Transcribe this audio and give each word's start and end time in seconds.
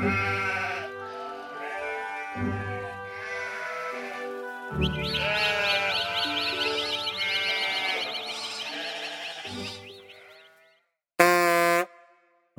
A 0.00 0.06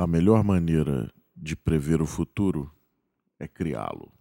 melhor 0.06 0.44
maneira 0.44 1.12
de 1.36 1.56
prever 1.56 2.00
o 2.00 2.06
futuro 2.06 2.72
é 3.40 3.48
criá-lo. 3.48 4.14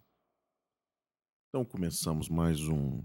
Então 1.49 1.63
começamos 1.63 2.31
mais 2.31 2.67
um 2.69 3.05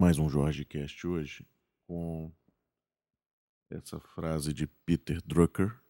mais 0.00 0.18
um 0.18 0.28
Jorge 0.28 0.64
Cast 0.64 1.06
hoje 1.06 1.46
com 1.86 2.32
essa 3.70 4.00
frase 4.00 4.52
de 4.52 4.66
Peter 4.66 5.22
Drucker, 5.24 5.80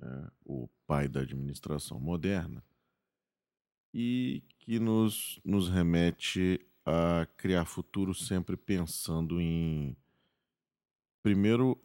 né, 0.00 0.28
o 0.44 0.68
pai 0.88 1.06
da 1.06 1.20
administração 1.20 2.00
moderna, 2.00 2.64
e 3.92 4.42
que 4.58 4.80
nos, 4.80 5.38
nos 5.44 5.68
remete 5.68 6.58
a 6.84 7.26
criar 7.36 7.66
futuro 7.66 8.14
sempre 8.14 8.56
pensando 8.56 9.38
em 9.38 9.94
primeiro 11.22 11.78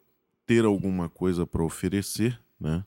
ter 0.46 0.64
alguma 0.64 1.08
coisa 1.10 1.46
para 1.46 1.62
oferecer, 1.62 2.42
né? 2.58 2.84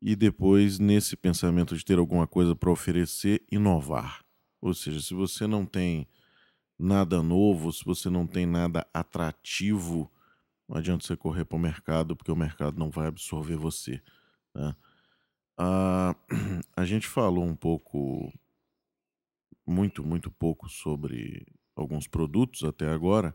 E 0.00 0.16
depois 0.16 0.80
nesse 0.80 1.16
pensamento 1.16 1.76
de 1.76 1.84
ter 1.84 1.98
alguma 1.98 2.26
coisa 2.26 2.56
para 2.56 2.70
oferecer, 2.70 3.44
inovar. 3.50 4.24
Ou 4.60 4.74
seja, 4.74 5.00
se 5.00 5.14
você 5.14 5.46
não 5.46 5.64
tem 5.64 6.08
nada 6.76 7.22
novo, 7.22 7.72
se 7.72 7.84
você 7.84 8.10
não 8.10 8.26
tem 8.26 8.44
nada 8.44 8.84
atrativo, 8.92 10.10
não 10.68 10.76
adianta 10.76 11.06
você 11.06 11.16
correr 11.16 11.44
para 11.44 11.56
o 11.56 11.60
mercado, 11.60 12.16
porque 12.16 12.32
o 12.32 12.36
mercado 12.36 12.76
não 12.76 12.90
vai 12.90 13.06
absorver 13.06 13.56
você. 13.56 14.02
Né? 14.52 14.74
Ah, 15.56 16.14
a 16.76 16.84
gente 16.84 17.06
falou 17.06 17.44
um 17.44 17.54
pouco, 17.54 18.32
muito, 19.66 20.04
muito 20.04 20.30
pouco 20.30 20.68
sobre 20.68 21.46
alguns 21.76 22.06
produtos 22.06 22.64
até 22.64 22.88
agora, 22.88 23.34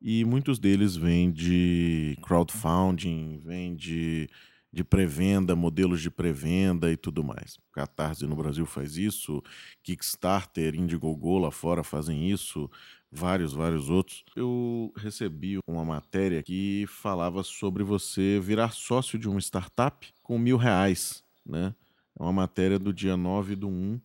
e 0.00 0.24
muitos 0.24 0.58
deles 0.58 0.96
vêm 0.96 1.32
de 1.32 2.18
crowdfunding, 2.22 3.38
vêm 3.38 3.74
de 3.74 4.28
de 4.74 4.82
pré-venda, 4.82 5.54
modelos 5.54 6.02
de 6.02 6.10
pré-venda 6.10 6.90
e 6.90 6.96
tudo 6.96 7.22
mais. 7.22 7.58
Catarse 7.72 8.26
no 8.26 8.34
Brasil 8.34 8.66
faz 8.66 8.96
isso, 8.96 9.40
Kickstarter, 9.84 10.74
Indiegogo 10.74 11.38
lá 11.38 11.50
fora 11.52 11.84
fazem 11.84 12.28
isso, 12.28 12.68
vários, 13.10 13.52
vários 13.52 13.88
outros. 13.88 14.24
Eu 14.34 14.92
recebi 14.96 15.58
uma 15.66 15.84
matéria 15.84 16.42
que 16.42 16.86
falava 16.88 17.44
sobre 17.44 17.84
você 17.84 18.40
virar 18.42 18.72
sócio 18.72 19.16
de 19.16 19.28
uma 19.28 19.38
startup 19.40 20.12
com 20.22 20.38
mil 20.38 20.56
reais, 20.56 21.23
né? 21.44 21.74
É 22.18 22.22
uma 22.22 22.32
matéria 22.32 22.78
do 22.78 22.92
dia 22.92 23.16
9 23.16 23.56
do 23.56 23.68
1 23.68 24.00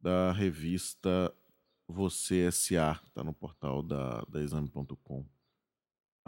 da 0.00 0.32
revista 0.32 1.34
Você 1.88 2.46
S.A., 2.46 3.00
está 3.06 3.24
no 3.24 3.32
portal 3.32 3.82
da, 3.82 4.22
da 4.28 4.40
exame.com 4.40 5.24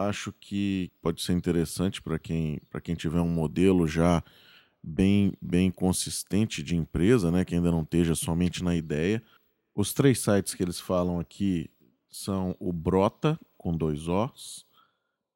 acho 0.09 0.33
que 0.33 0.91
pode 1.03 1.23
ser 1.23 1.33
interessante 1.33 2.01
para 2.01 2.19
quem, 2.19 2.61
quem 2.83 2.95
tiver 2.95 3.21
um 3.21 3.29
modelo 3.29 3.87
já 3.87 4.23
bem, 4.83 5.33
bem 5.41 5.71
consistente 5.71 6.63
de 6.63 6.77
empresa, 6.77 7.31
né, 7.31 7.45
que 7.45 7.55
ainda 7.55 7.71
não 7.71 7.83
esteja 7.83 8.15
somente 8.15 8.65
na 8.65 8.75
ideia. 8.75 9.23
Os 9.75 9.93
três 9.93 10.21
sites 10.21 10.55
que 10.55 10.63
eles 10.63 10.81
falam 10.81 11.21
aqui 11.21 11.71
são 12.11 12.57
o 12.59 12.73
Brota, 12.73 13.39
com 13.57 13.77
dois 13.77 14.09
Os, 14.09 14.67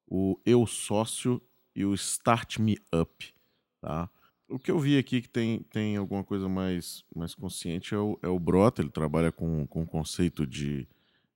o 0.06 0.41
Eu 0.44 0.66
Sócio 0.66 1.41
e 1.75 1.84
o 1.84 1.94
Start 1.94 2.59
Me 2.59 2.78
Up. 2.92 3.34
Tá? 3.81 4.09
O 4.48 4.59
que 4.59 4.70
eu 4.70 4.78
vi 4.78 4.98
aqui 4.98 5.23
que 5.23 5.28
tem, 5.28 5.61
tem 5.70 5.97
alguma 5.97 6.23
coisa 6.23 6.48
mais, 6.48 7.05
mais 7.14 7.34
consciente 7.34 7.95
é 7.95 7.98
o, 7.98 8.19
é 8.23 8.28
o 8.28 8.39
Brota, 8.39 8.83
ele 8.83 8.91
trabalha 8.91 9.33
com, 9.33 9.66
com 9.66 9.82
o 9.82 9.87
conceito 9.87 10.47
de 10.47 10.87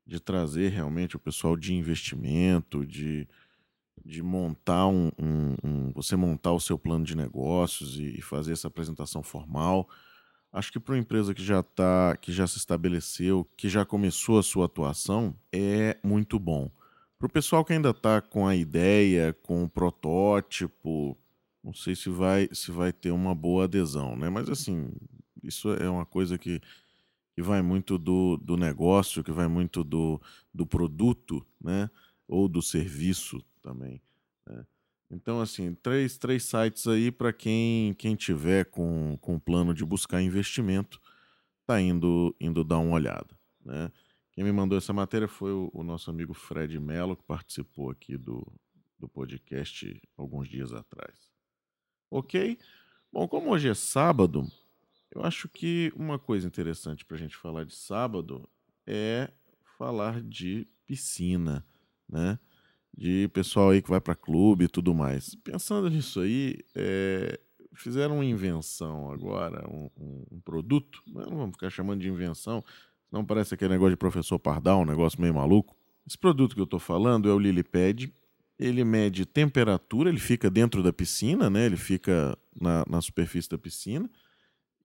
de 0.08 0.18
trazer 0.18 0.70
realmente 0.70 1.16
o 1.16 1.20
pessoal 1.20 1.54
de 1.54 1.74
investimento, 1.74 2.86
de, 2.86 3.28
de 4.02 4.22
montar 4.22 4.86
um, 4.86 5.10
um, 5.18 5.54
um 5.62 5.92
você 5.92 6.16
montar 6.16 6.52
o 6.52 6.60
seu 6.60 6.78
plano 6.78 7.04
de 7.04 7.14
negócios 7.14 7.98
e, 8.00 8.18
e 8.18 8.22
fazer 8.22 8.54
essa 8.54 8.68
apresentação 8.68 9.22
formal. 9.22 9.86
Acho 10.50 10.72
que 10.72 10.80
para 10.80 10.94
uma 10.94 11.00
empresa 11.00 11.34
que 11.34 11.44
já 11.44 11.62
tá, 11.62 12.16
que 12.16 12.32
já 12.32 12.46
se 12.46 12.56
estabeleceu, 12.56 13.46
que 13.54 13.68
já 13.68 13.84
começou 13.84 14.38
a 14.38 14.42
sua 14.42 14.64
atuação, 14.64 15.36
é 15.52 15.98
muito 16.02 16.38
bom. 16.38 16.70
Para 17.18 17.26
o 17.26 17.30
pessoal 17.30 17.62
que 17.62 17.74
ainda 17.74 17.90
está 17.90 18.22
com 18.22 18.46
a 18.48 18.56
ideia, 18.56 19.36
com 19.42 19.64
o 19.64 19.68
protótipo, 19.68 21.18
não 21.68 21.74
sei 21.74 21.94
se 21.94 22.08
vai, 22.08 22.48
se 22.50 22.70
vai 22.70 22.92
ter 22.92 23.10
uma 23.10 23.34
boa 23.34 23.64
adesão, 23.64 24.16
né? 24.16 24.30
Mas 24.30 24.48
assim, 24.48 24.90
isso 25.42 25.68
é 25.74 25.88
uma 25.88 26.06
coisa 26.06 26.38
que 26.38 26.60
que 27.34 27.42
vai 27.42 27.62
muito 27.62 27.96
do, 27.98 28.36
do 28.36 28.56
negócio, 28.56 29.22
que 29.22 29.30
vai 29.30 29.46
muito 29.46 29.84
do, 29.84 30.20
do 30.52 30.66
produto, 30.66 31.46
né? 31.60 31.88
Ou 32.26 32.48
do 32.48 32.60
serviço 32.60 33.40
também. 33.62 34.02
Né? 34.44 34.66
Então, 35.08 35.40
assim, 35.40 35.72
três, 35.74 36.18
três 36.18 36.42
sites 36.42 36.88
aí 36.88 37.12
para 37.12 37.32
quem, 37.32 37.94
quem 37.94 38.16
tiver 38.16 38.64
com, 38.64 39.16
com 39.20 39.38
plano 39.38 39.72
de 39.72 39.84
buscar 39.84 40.20
investimento, 40.20 41.00
tá 41.64 41.80
indo, 41.80 42.34
indo 42.40 42.64
dar 42.64 42.78
uma 42.78 42.96
olhada. 42.96 43.38
Né? 43.64 43.92
Quem 44.32 44.42
me 44.42 44.50
mandou 44.50 44.76
essa 44.76 44.92
matéria 44.92 45.28
foi 45.28 45.52
o, 45.52 45.70
o 45.72 45.84
nosso 45.84 46.10
amigo 46.10 46.34
Fred 46.34 46.76
Mello, 46.80 47.16
que 47.16 47.22
participou 47.22 47.88
aqui 47.88 48.16
do, 48.16 48.44
do 48.98 49.08
podcast 49.08 49.96
alguns 50.16 50.48
dias 50.48 50.72
atrás. 50.72 51.27
Ok? 52.10 52.58
Bom, 53.12 53.26
como 53.26 53.50
hoje 53.50 53.68
é 53.68 53.74
sábado, 53.74 54.46
eu 55.10 55.22
acho 55.22 55.48
que 55.48 55.92
uma 55.96 56.18
coisa 56.18 56.46
interessante 56.46 57.04
para 57.04 57.16
a 57.16 57.20
gente 57.20 57.36
falar 57.36 57.64
de 57.64 57.74
sábado 57.74 58.48
é 58.86 59.30
falar 59.78 60.20
de 60.22 60.66
piscina, 60.86 61.64
né? 62.08 62.38
De 62.96 63.28
pessoal 63.28 63.70
aí 63.70 63.80
que 63.80 63.90
vai 63.90 64.00
para 64.00 64.14
clube 64.14 64.64
e 64.64 64.68
tudo 64.68 64.94
mais. 64.94 65.34
Pensando 65.36 65.88
nisso 65.88 66.20
aí, 66.20 66.58
é, 66.74 67.38
fizeram 67.74 68.16
uma 68.16 68.24
invenção 68.24 69.10
agora, 69.10 69.66
um, 69.68 69.88
um, 70.30 70.40
produto, 70.40 71.02
não 71.06 71.36
vamos 71.36 71.52
ficar 71.52 71.70
chamando 71.70 72.00
de 72.00 72.08
invenção, 72.08 72.64
não 73.10 73.24
parece 73.24 73.54
aquele 73.54 73.70
negócio 73.70 73.92
de 73.92 73.96
professor 73.96 74.38
Pardal, 74.38 74.80
um 74.80 74.86
negócio 74.86 75.20
meio 75.20 75.34
maluco. 75.34 75.76
Esse 76.06 76.18
produto 76.18 76.54
que 76.54 76.60
eu 76.60 76.64
estou 76.64 76.80
falando 76.80 77.28
é 77.28 77.32
o 77.32 77.38
Lilipad. 77.38 78.12
Ele 78.58 78.84
mede 78.84 79.24
temperatura, 79.24 80.08
ele 80.08 80.18
fica 80.18 80.50
dentro 80.50 80.82
da 80.82 80.92
piscina, 80.92 81.48
né? 81.48 81.66
Ele 81.66 81.76
fica 81.76 82.36
na, 82.60 82.84
na 82.88 83.00
superfície 83.00 83.48
da 83.48 83.58
piscina 83.58 84.10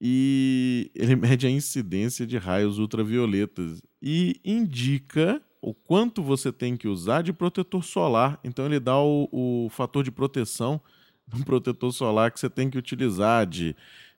e 0.05 0.91
ele 0.93 1.15
mede 1.15 1.47
a 1.47 1.49
incidência 1.49 2.27
de 2.27 2.37
raios 2.37 2.77
ultravioletas 2.77 3.81
e 4.01 4.39
indica 4.43 5.41
o 5.61 5.73
quanto 5.73 6.21
você 6.21 6.51
tem 6.51 6.75
que 6.75 6.89
usar 6.89 7.21
de 7.21 7.31
protetor 7.31 7.81
solar. 7.85 8.37
Então 8.43 8.65
ele 8.65 8.81
dá 8.81 8.99
o, 8.99 9.29
o 9.31 9.69
fator 9.69 10.03
de 10.03 10.11
proteção 10.11 10.81
do 11.25 11.45
protetor 11.45 11.93
solar 11.93 12.31
que 12.31 12.39
você 12.39 12.49
tem 12.49 12.69
que 12.69 12.77
utilizar 12.77 13.47
de, 13.47 13.73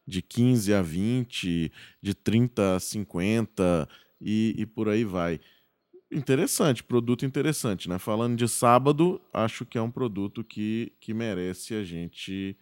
de 0.08 0.24
15 0.24 0.74
a 0.74 0.82
20, 0.82 1.72
de 2.02 2.14
30 2.16 2.78
a 2.78 2.80
50 2.80 3.88
e, 4.20 4.56
e 4.58 4.66
por 4.66 4.90
aí 4.90 5.04
vai. 5.04 5.40
Interessante, 6.12 6.84
produto 6.84 7.26
interessante, 7.26 7.90
né? 7.90 7.98
Falando 7.98 8.38
de 8.38 8.48
sábado, 8.48 9.20
acho 9.34 9.66
que 9.66 9.78
é 9.78 9.82
um 9.82 9.90
produto 9.90 10.44
que, 10.44 10.94
que 11.00 11.14
merece 11.14 11.74
a 11.74 11.84
gente 11.84 12.56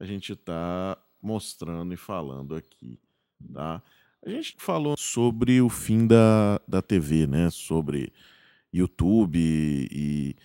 a 0.00 0.04
gente 0.04 0.34
tá 0.36 0.96
mostrando 1.20 1.92
e 1.92 1.96
falando 1.96 2.54
aqui, 2.54 2.98
tá? 3.52 3.82
A 4.24 4.30
gente 4.30 4.54
falou 4.58 4.96
sobre 4.96 5.60
o 5.60 5.68
fim 5.68 6.06
da, 6.06 6.60
da 6.66 6.80
TV, 6.80 7.26
né? 7.26 7.50
Sobre 7.50 8.12
YouTube 8.72 9.38
e, 9.38 10.36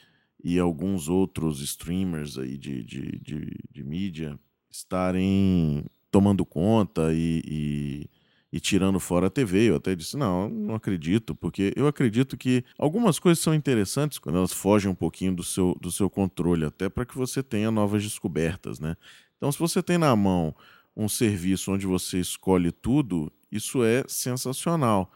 e 0.44 0.60
alguns 0.60 1.08
outros 1.08 1.62
streamers 1.62 2.38
aí 2.38 2.58
de, 2.58 2.84
de, 2.84 3.20
de, 3.20 3.60
de 3.72 3.84
mídia 3.84 4.40
estarem 4.70 5.86
tomando 6.12 6.46
conta 6.46 7.14
e, 7.14 8.10
e, 8.54 8.60
tirando 8.60 9.00
fora 9.00 9.26
a 9.26 9.30
TV. 9.32 9.72
Eu 9.72 9.78
até 9.78 9.96
disse, 9.96 10.16
não, 10.16 10.48
não 10.48 10.76
acredito, 10.76 11.34
porque 11.34 11.74
eu 11.76 11.88
acredito 11.88 12.38
que 12.38 12.64
algumas 12.78 13.18
coisas 13.18 13.44
são 13.44 13.52
interessantes 13.52 14.20
quando 14.20 14.38
elas 14.38 14.54
fogem 14.54 14.92
um 14.92 14.96
pouquinho 14.96 15.36
do 15.36 15.44
seu, 15.44 15.76
do 15.82 15.92
seu 15.92 16.08
controle, 16.08 16.64
até 16.64 16.88
para 16.88 17.04
que 17.04 17.18
você 17.18 17.42
tenha 17.42 17.72
novas 17.72 18.04
descobertas, 18.04 18.80
né? 18.80 18.96
Então, 19.38 19.52
se 19.52 19.58
você 19.58 19.82
tem 19.82 19.98
na 19.98 20.16
mão 20.16 20.56
um 20.96 21.10
serviço 21.10 21.72
onde 21.72 21.88
você 21.88 22.20
escolhe 22.20 22.72
tudo, 22.72 23.34
isso 23.52 23.84
é 23.84 24.04
sensacional. 24.08 25.12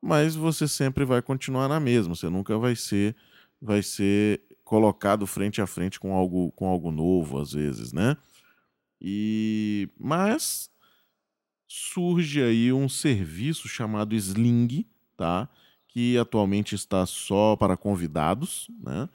Mas 0.00 0.34
você 0.34 0.66
sempre 0.66 1.04
vai 1.04 1.20
continuar 1.20 1.68
na 1.68 1.78
mesma, 1.78 2.14
você 2.14 2.30
nunca 2.30 2.56
vai 2.56 2.74
ser 2.74 3.14
vai 3.60 3.82
ser 3.82 4.40
colocado 4.64 5.26
frente 5.26 5.60
a 5.60 5.66
frente 5.66 6.00
com 6.00 6.14
algo 6.14 6.50
com 6.52 6.66
algo 6.66 6.90
novo 6.90 7.38
às 7.38 7.52
vezes, 7.52 7.92
né? 7.92 8.16
E 8.98 9.88
mas 9.98 10.71
surge 11.74 12.42
aí 12.42 12.70
um 12.70 12.86
serviço 12.86 13.66
chamado 13.66 14.14
Sling, 14.14 14.84
tá? 15.16 15.48
Que 15.88 16.18
atualmente 16.18 16.74
está 16.74 17.06
só 17.06 17.56
para 17.56 17.78
convidados, 17.78 18.68
né? 18.78 19.08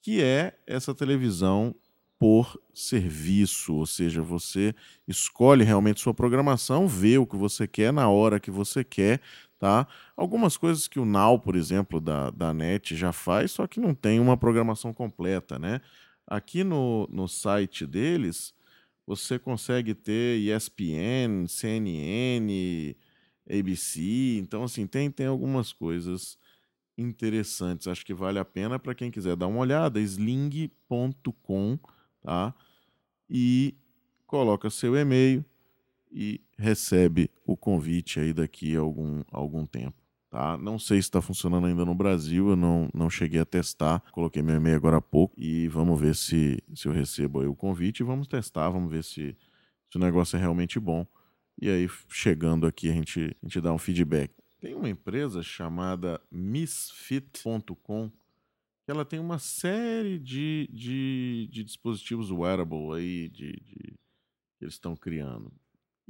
Que 0.00 0.22
é 0.22 0.58
essa 0.66 0.94
televisão 0.94 1.74
por 2.18 2.58
serviço, 2.72 3.74
ou 3.74 3.84
seja, 3.84 4.22
você 4.22 4.74
escolhe 5.06 5.64
realmente 5.64 6.00
sua 6.00 6.14
programação, 6.14 6.88
vê 6.88 7.18
o 7.18 7.26
que 7.26 7.36
você 7.36 7.66
quer 7.66 7.92
na 7.92 8.08
hora 8.08 8.40
que 8.40 8.50
você 8.50 8.82
quer, 8.82 9.20
tá? 9.58 9.86
Algumas 10.16 10.56
coisas 10.56 10.88
que 10.88 10.98
o 10.98 11.04
Now, 11.04 11.38
por 11.38 11.56
exemplo, 11.56 12.00
da, 12.00 12.30
da 12.30 12.54
NET 12.54 12.96
já 12.96 13.12
faz, 13.12 13.50
só 13.50 13.66
que 13.66 13.78
não 13.78 13.94
tem 13.94 14.18
uma 14.18 14.36
programação 14.36 14.94
completa, 14.94 15.58
né? 15.58 15.82
Aqui 16.26 16.64
no, 16.64 17.06
no 17.12 17.28
site 17.28 17.86
deles, 17.86 18.54
você 19.16 19.38
consegue 19.38 19.94
ter 19.94 20.38
ESPN, 20.38 21.46
CNN, 21.46 22.96
ABC, 23.48 24.38
então 24.38 24.64
assim, 24.64 24.86
tem, 24.86 25.10
tem 25.10 25.26
algumas 25.26 25.72
coisas 25.72 26.38
interessantes. 26.96 27.86
Acho 27.86 28.04
que 28.04 28.14
vale 28.14 28.38
a 28.38 28.44
pena 28.44 28.78
para 28.78 28.94
quem 28.94 29.10
quiser 29.10 29.36
dar 29.36 29.46
uma 29.46 29.60
olhada, 29.60 30.00
sling.com, 30.00 31.78
tá? 32.22 32.54
E 33.28 33.74
coloca 34.26 34.70
seu 34.70 34.96
e-mail 34.96 35.44
e 36.10 36.40
recebe 36.58 37.30
o 37.46 37.56
convite 37.56 38.20
aí 38.20 38.32
daqui 38.32 38.76
a 38.76 38.80
algum, 38.80 39.22
algum 39.30 39.66
tempo. 39.66 40.01
Tá? 40.32 40.56
Não 40.56 40.78
sei 40.78 40.96
se 40.96 41.08
está 41.08 41.20
funcionando 41.20 41.66
ainda 41.66 41.84
no 41.84 41.94
Brasil, 41.94 42.48
eu 42.48 42.56
não, 42.56 42.88
não 42.94 43.10
cheguei 43.10 43.38
a 43.38 43.44
testar. 43.44 44.00
Coloquei 44.12 44.40
meu 44.40 44.56
e-mail 44.56 44.76
agora 44.76 44.96
há 44.96 45.02
pouco 45.02 45.38
e 45.38 45.68
vamos 45.68 46.00
ver 46.00 46.14
se, 46.14 46.58
se 46.74 46.88
eu 46.88 46.92
recebo 46.92 47.46
o 47.46 47.54
convite 47.54 48.00
e 48.00 48.02
vamos 48.02 48.26
testar, 48.26 48.70
vamos 48.70 48.90
ver 48.90 49.04
se, 49.04 49.36
se 49.90 49.96
o 49.98 50.00
negócio 50.00 50.38
é 50.38 50.40
realmente 50.40 50.80
bom. 50.80 51.06
E 51.60 51.68
aí, 51.68 51.86
chegando 52.08 52.66
aqui, 52.66 52.88
a 52.88 52.94
gente, 52.94 53.36
a 53.42 53.46
gente 53.46 53.60
dá 53.60 53.74
um 53.74 53.78
feedback. 53.78 54.32
Tem 54.58 54.74
uma 54.74 54.88
empresa 54.88 55.42
chamada 55.42 56.18
Misfit.com 56.30 58.08
que 58.08 58.90
ela 58.90 59.04
tem 59.04 59.20
uma 59.20 59.38
série 59.38 60.18
de, 60.18 60.66
de, 60.72 61.46
de 61.52 61.62
dispositivos 61.62 62.30
wearable 62.30 62.94
aí 62.94 63.28
de, 63.28 63.52
de 63.52 63.94
que 64.56 64.64
eles 64.64 64.74
estão 64.74 64.96
criando. 64.96 65.52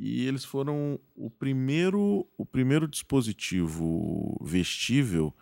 E 0.05 0.27
eles 0.27 0.45
foram 0.45 0.99
o 1.15 1.31
primeiro, 1.31 2.27
o 2.37 2.45
primeiro 2.45 2.89
dispositivo 2.89 4.37
vestível 4.45 5.33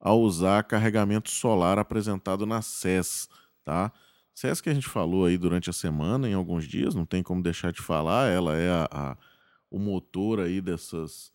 a 0.00 0.12
usar 0.12 0.64
carregamento 0.64 1.30
solar 1.30 1.78
apresentado 1.78 2.44
na 2.44 2.60
SES, 2.60 3.28
tá? 3.64 3.92
SES 4.34 4.60
que 4.60 4.68
a 4.68 4.74
gente 4.74 4.88
falou 4.88 5.26
aí 5.26 5.38
durante 5.38 5.70
a 5.70 5.72
semana, 5.72 6.28
em 6.28 6.34
alguns 6.34 6.66
dias, 6.66 6.92
não 6.92 7.06
tem 7.06 7.22
como 7.22 7.40
deixar 7.40 7.70
de 7.70 7.80
falar, 7.80 8.28
ela 8.28 8.56
é 8.56 8.68
a, 8.68 8.88
a 8.90 9.16
o 9.70 9.78
motor 9.78 10.40
aí 10.40 10.60
dessas 10.60 11.32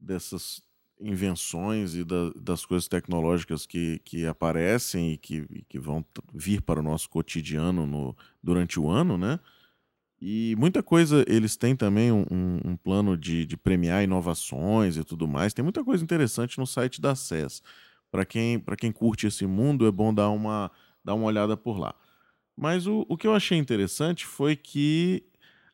dessas 0.00 0.62
invenções 1.00 1.96
e 1.96 2.04
da, 2.04 2.30
das 2.36 2.64
coisas 2.64 2.86
tecnológicas 2.86 3.66
que, 3.66 4.00
que 4.04 4.24
aparecem 4.24 5.14
e 5.14 5.16
que, 5.16 5.64
que 5.68 5.80
vão 5.80 6.04
vir 6.32 6.62
para 6.62 6.78
o 6.78 6.82
nosso 6.82 7.10
cotidiano 7.10 7.84
no, 7.84 8.16
durante 8.40 8.78
o 8.78 8.88
ano, 8.88 9.18
né? 9.18 9.40
E 10.20 10.56
muita 10.58 10.82
coisa, 10.82 11.24
eles 11.28 11.56
têm 11.56 11.76
também 11.76 12.10
um, 12.10 12.24
um, 12.64 12.76
plano 12.76 13.16
de, 13.16 13.46
de, 13.46 13.56
premiar 13.56 14.02
inovações 14.02 14.96
e 14.96 15.04
tudo 15.04 15.28
mais. 15.28 15.54
Tem 15.54 15.62
muita 15.62 15.84
coisa 15.84 16.02
interessante 16.02 16.58
no 16.58 16.66
site 16.66 17.00
da 17.00 17.14
SES. 17.14 17.62
Para 18.10 18.24
quem, 18.24 18.62
quem 18.76 18.90
curte 18.90 19.28
esse 19.28 19.46
mundo, 19.46 19.86
é 19.86 19.92
bom 19.92 20.12
dar 20.12 20.30
uma, 20.30 20.70
dar 21.04 21.14
uma 21.14 21.26
olhada 21.26 21.56
por 21.56 21.78
lá. 21.78 21.94
Mas 22.56 22.86
o, 22.86 23.06
o 23.08 23.16
que 23.16 23.26
eu 23.26 23.34
achei 23.34 23.56
interessante 23.56 24.26
foi 24.26 24.56
que 24.56 25.22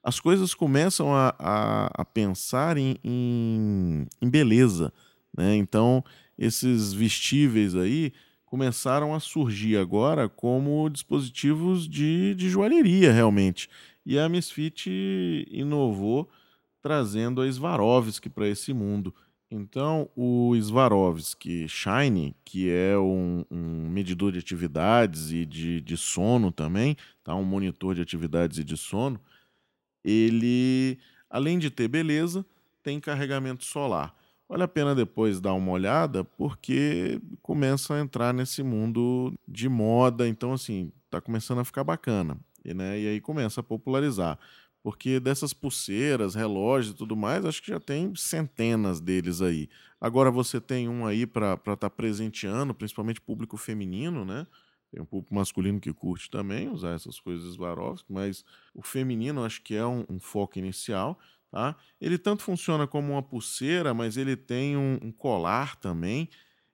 as 0.03 0.21
coisas 0.21 0.53
começam 0.53 1.15
a, 1.15 1.35
a, 1.39 2.03
a 2.03 2.05
pensar 2.05 2.77
em, 2.77 2.97
em, 3.03 4.07
em 4.21 4.29
beleza. 4.29 4.93
Né? 5.35 5.57
Então, 5.57 6.05
esses 6.39 6.93
vestíveis 6.93 7.75
aí 7.75 8.13
começaram 8.45 9.15
a 9.15 9.21
surgir 9.21 9.79
agora 9.79 10.29
como 10.29 10.91
dispositivos 10.91 11.89
de, 11.89 12.35
de 12.35 12.51
joalheria, 12.51 13.11
realmente. 13.11 13.69
E 14.05 14.19
a 14.19 14.29
Misfit 14.29 15.47
inovou 15.51 16.29
trazendo 16.83 17.41
a 17.41 17.51
Swarovski 17.51 18.29
para 18.29 18.47
esse 18.47 18.75
mundo. 18.75 19.15
Então, 19.51 20.11
o 20.17 20.53
Swarovski 20.61 21.69
Shine, 21.69 22.37
que 22.45 22.71
é 22.71 22.99
um, 22.99 23.45
um, 23.51 23.89
medidor 23.89 24.33
de 24.33 24.39
atividades 24.39 25.31
e 25.31 25.47
de, 25.47 25.81
de 25.81 25.97
sono 25.97 26.51
também, 26.51 26.97
tá? 27.23 27.35
um 27.35 27.45
monitor 27.45 27.95
de 27.95 28.03
atividades 28.03 28.59
e 28.59 28.65
de 28.65 28.77
sono, 28.77 29.21
ele, 30.05 30.99
além 31.31 31.59
de 31.59 31.71
ter 31.71 31.89
beleza, 31.89 32.45
tem 32.83 33.01
carregamento 33.01 33.65
solar. 33.65 34.15
Vale 34.49 34.65
a 34.65 34.69
pena 34.69 34.95
depois 34.95 35.41
dar 35.41 35.55
uma 35.55 35.73
olhada, 35.73 36.23
porque 36.23 37.21
começa 37.41 37.95
a 37.95 38.01
entrar 38.01 38.35
nesse 38.35 38.63
mundo 38.63 39.33
de 39.49 39.69
moda, 39.69 40.29
então 40.29 40.53
assim, 40.53 40.93
está 41.07 41.21
começando 41.21 41.61
a 41.61 41.65
ficar 41.65 41.83
bacana. 41.83 42.37
E, 42.65 42.73
né, 42.73 42.99
e 42.99 43.09
aí 43.09 43.21
começa 43.21 43.61
a 43.61 43.65
popularizar. 43.65 44.39
Porque 44.83 45.19
dessas 45.19 45.55
pulseiras, 45.55 46.35
relógios 46.35 46.95
e 46.95 46.97
tudo 46.97 47.17
mais, 47.17 47.45
acho 47.45 47.63
que 47.63 47.71
já 47.71 47.81
tem 47.81 48.15
centenas 48.15 49.01
deles 49.01 49.41
aí. 49.41 49.69
Agora 50.01 50.31
você 50.31 50.61
tem 50.61 50.89
um 50.89 51.07
aí 51.07 51.27
para 51.27 51.55
estar 51.55 51.77
tá 51.77 51.91
presenteando, 51.91 52.75
principalmente 52.75 53.21
público 53.21 53.57
feminino, 53.57 54.25
né? 54.25 54.47
Tem 54.95 55.03
um 55.03 55.07
público 55.07 55.35
masculino 55.35 55.81
que 55.81 55.93
curte 55.93 56.31
também 56.31 56.69
usar 56.69 56.91
essas 56.91 57.19
coisas 57.19 57.55
Swarovski, 57.55 58.13
mas 58.13 58.45
o 58.73 58.81
feminino 58.81 59.43
acho 59.43 59.61
que 59.63 59.75
é 59.75 59.85
um, 59.85 60.05
um, 60.09 60.21
foco 60.21 60.57
inicial. 60.59 61.19
Tá? 61.51 61.75
Ele 62.01 62.17
tanto 62.17 62.43
funciona 62.45 62.87
como 62.87 63.13
uma 63.13 63.23
pulseira, 63.23 63.93
mas 63.93 64.17
ele 64.17 64.37
tem 64.37 64.77
um, 64.77 64.99
um 65.03 65.11
colar 65.11 65.75
também. 65.77 66.29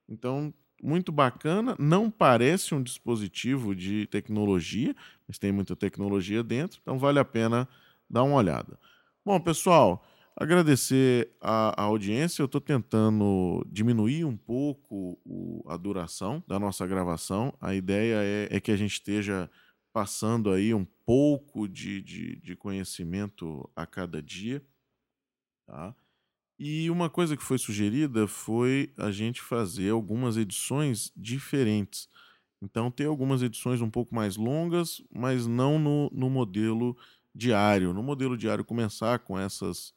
Então, 0.07 0.53
muito 0.83 1.13
bacana. 1.13 1.77
Não 1.79 2.11
parece 2.11 2.75
um 2.75 2.83
dispositivo 2.83 3.75
de 3.75 4.07
tecnologia, 4.07 4.95
mas 5.27 5.39
tem 5.39 5.53
muita 5.53 5.77
tecnologia 5.77 6.43
dentro, 6.43 6.79
então 6.83 6.99
vale 6.99 7.19
a 7.19 7.25
pena 7.25 7.69
dar 8.09 8.23
uma 8.23 8.37
olhada. 8.37 8.79
Bom, 9.25 9.39
pessoal, 9.39 10.05
Agradecer 10.41 11.37
a, 11.39 11.83
a 11.83 11.85
audiência. 11.85 12.41
Eu 12.41 12.47
estou 12.47 12.63
tentando 12.63 13.63
diminuir 13.71 14.25
um 14.25 14.35
pouco 14.35 15.21
o, 15.23 15.63
a 15.69 15.77
duração 15.77 16.43
da 16.49 16.59
nossa 16.59 16.87
gravação. 16.87 17.53
A 17.61 17.75
ideia 17.75 18.23
é, 18.23 18.49
é, 18.51 18.59
que 18.59 18.73
a 18.73 18.77
gente 18.77 18.93
esteja 18.93 19.51
passando 19.93 20.51
aí 20.51 20.73
um 20.73 20.87
pouco 21.05 21.69
de, 21.69 22.01
de, 22.01 22.37
de 22.37 22.57
conhecimento 22.57 23.69
a 23.77 23.85
cada 23.85 24.23
dia. 24.23 24.65
Tá? 25.67 25.95
E 26.63 26.91
uma 26.91 27.09
coisa 27.09 27.39
que 27.39 27.43
foi 27.43 27.57
sugerida 27.57 28.29
foi 28.29 28.93
a 28.99 29.11
gente 29.11 29.41
fazer 29.41 29.89
algumas 29.93 30.37
edições 30.37 31.11
diferentes. 31.17 32.07
Então, 32.61 32.91
ter 32.91 33.07
algumas 33.07 33.41
edições 33.41 33.81
um 33.81 33.89
pouco 33.89 34.15
mais 34.15 34.37
longas, 34.37 35.03
mas 35.11 35.47
não 35.47 35.79
no, 35.79 36.11
no 36.13 36.29
modelo 36.29 36.95
diário. 37.35 37.95
No 37.95 38.03
modelo 38.03 38.37
diário, 38.37 38.63
começar 38.63 39.21
com 39.21 39.39
essas 39.39 39.95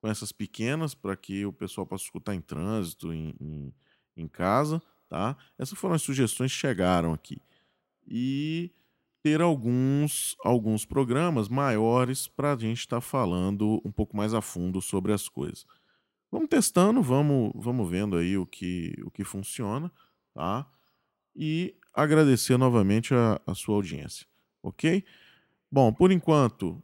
com 0.00 0.06
essas 0.08 0.30
pequenas 0.30 0.94
para 0.94 1.16
que 1.16 1.44
o 1.46 1.52
pessoal 1.52 1.86
possa 1.86 2.04
escutar 2.04 2.34
em 2.34 2.40
trânsito, 2.40 3.12
em, 3.12 3.34
em, 3.40 3.74
em, 4.16 4.28
casa, 4.28 4.80
tá? 5.08 5.36
Essas 5.58 5.78
foram 5.78 5.94
as 5.94 6.02
sugestões 6.02 6.52
que 6.52 6.58
chegaram 6.58 7.12
aqui. 7.12 7.38
E 8.06 8.70
ter 9.22 9.40
alguns, 9.40 10.36
alguns 10.44 10.84
programas 10.84 11.48
maiores 11.48 12.28
para 12.28 12.52
a 12.52 12.56
gente 12.56 12.80
estar 12.80 12.98
tá 12.98 13.00
falando 13.00 13.80
um 13.84 13.90
pouco 13.90 14.16
mais 14.16 14.34
a 14.34 14.42
fundo 14.42 14.80
sobre 14.82 15.12
as 15.12 15.28
coisas. 15.28 15.66
Vamos 16.34 16.48
testando, 16.48 17.00
vamos, 17.00 17.52
vamos 17.54 17.88
vendo 17.88 18.16
aí 18.16 18.36
o 18.36 18.44
que, 18.44 18.92
o 19.04 19.10
que 19.12 19.22
funciona, 19.22 19.88
tá? 20.34 20.66
E 21.32 21.76
agradecer 21.94 22.56
novamente 22.56 23.14
a, 23.14 23.40
a 23.46 23.54
sua 23.54 23.76
audiência, 23.76 24.26
ok? 24.60 25.04
Bom, 25.70 25.92
por 25.92 26.10
enquanto, 26.10 26.82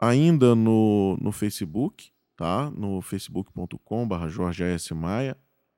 ainda 0.00 0.54
no, 0.54 1.18
no 1.20 1.30
Facebook, 1.32 2.10
tá? 2.34 2.70
No 2.70 3.02
facebook.com.br 3.02 4.26
Jorge 4.28 4.64
A.S. 4.64 4.94
Maia 4.94 5.36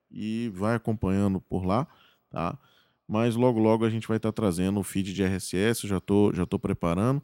e 0.09 0.49
vai 0.55 0.75
acompanhando 0.75 1.41
por 1.41 1.65
lá, 1.65 1.85
tá? 2.29 2.57
Mas 3.05 3.35
logo, 3.35 3.59
logo 3.59 3.83
a 3.83 3.89
gente 3.89 4.07
vai 4.07 4.15
estar 4.15 4.31
tá 4.31 4.41
trazendo 4.41 4.79
o 4.79 4.83
feed 4.83 5.13
de 5.13 5.21
RSS, 5.21 5.85
já 5.85 5.99
tô, 5.99 6.31
já 6.33 6.45
tô 6.45 6.57
preparando, 6.57 7.21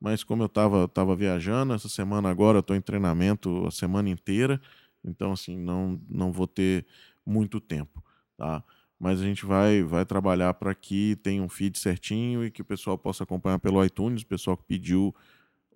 mas 0.00 0.24
como 0.24 0.42
eu 0.42 0.46
estava 0.46 0.88
tava 0.88 1.14
viajando, 1.14 1.74
essa 1.74 1.88
semana 1.88 2.28
agora 2.28 2.58
eu 2.58 2.60
estou 2.60 2.74
em 2.74 2.80
treinamento 2.80 3.64
a 3.68 3.70
semana 3.70 4.10
inteira, 4.10 4.60
então 5.08 5.32
assim, 5.32 5.56
não, 5.56 6.00
não 6.08 6.32
vou 6.32 6.46
ter 6.46 6.86
muito 7.24 7.60
tempo, 7.60 8.02
tá? 8.36 8.62
Mas 8.98 9.20
a 9.20 9.24
gente 9.24 9.46
vai, 9.46 9.82
vai 9.82 10.04
trabalhar 10.04 10.52
para 10.54 10.74
que 10.74 11.16
tenha 11.16 11.42
um 11.42 11.48
feed 11.48 11.78
certinho 11.78 12.44
e 12.44 12.50
que 12.50 12.62
o 12.62 12.64
pessoal 12.64 12.98
possa 12.98 13.22
acompanhar 13.22 13.58
pelo 13.58 13.84
iTunes, 13.84 14.22
o 14.22 14.26
pessoal 14.26 14.56
que 14.56 14.64
pediu 14.64 15.14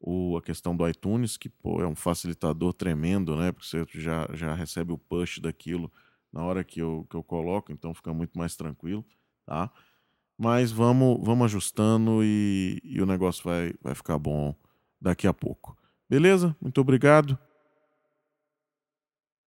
o, 0.00 0.36
a 0.36 0.42
questão 0.42 0.76
do 0.76 0.88
iTunes, 0.88 1.36
que 1.36 1.48
pô, 1.48 1.80
é 1.80 1.86
um 1.86 1.94
facilitador 1.94 2.72
tremendo, 2.72 3.36
né? 3.36 3.52
Porque 3.52 3.68
você 3.68 3.86
já, 3.94 4.28
já 4.34 4.54
recebe 4.54 4.92
o 4.92 4.98
push 4.98 5.38
daquilo 5.38 5.90
na 6.32 6.42
hora 6.42 6.64
que 6.64 6.80
eu, 6.80 7.06
que 7.08 7.16
eu 7.16 7.22
coloco, 7.22 7.70
então 7.70 7.94
fica 7.94 8.12
muito 8.12 8.36
mais 8.36 8.56
tranquilo, 8.56 9.04
tá? 9.46 9.70
Mas 10.36 10.72
vamos, 10.72 11.24
vamos 11.24 11.44
ajustando 11.44 12.24
e, 12.24 12.80
e 12.82 13.00
o 13.00 13.06
negócio 13.06 13.44
vai, 13.44 13.72
vai 13.80 13.94
ficar 13.94 14.18
bom 14.18 14.54
daqui 15.00 15.26
a 15.28 15.32
pouco. 15.32 15.76
Beleza? 16.08 16.56
Muito 16.60 16.80
obrigado. 16.80 17.38